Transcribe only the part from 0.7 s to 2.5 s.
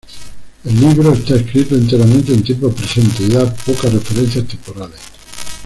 libro está escrito enteramente en